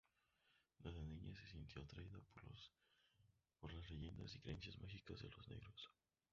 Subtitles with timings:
[0.79, 2.17] Desde niña se sintió atraída
[3.59, 5.91] por las leyendas y creencias mágicas de los negros.